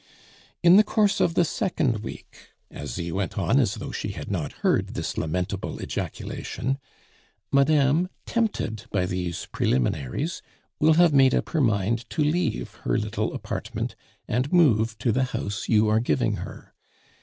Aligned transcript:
"In 0.63 0.77
the 0.77 0.83
course 0.83 1.19
of 1.19 1.35
the 1.35 1.45
second 1.45 1.99
week," 1.99 2.49
Asie 2.71 3.11
went 3.11 3.37
on, 3.37 3.59
as 3.59 3.75
though 3.75 3.91
she 3.91 4.13
had 4.13 4.31
not 4.31 4.51
heard 4.65 4.95
this 4.95 5.15
lamentable 5.15 5.79
ejaculation, 5.79 6.79
"madame, 7.51 8.09
tempted 8.25 8.85
by 8.91 9.05
these 9.05 9.45
preliminaries, 9.51 10.41
will 10.79 10.93
have 10.95 11.13
made 11.13 11.35
up 11.35 11.49
her 11.49 11.61
mind 11.61 12.09
to 12.09 12.23
leave 12.23 12.73
her 12.81 12.97
little 12.97 13.35
apartment 13.35 13.95
and 14.27 14.51
move 14.51 14.97
to 14.97 15.11
the 15.11 15.25
house 15.25 15.69
you 15.69 15.87
are 15.87 15.99
giving 15.99 16.37
her. 16.37 16.73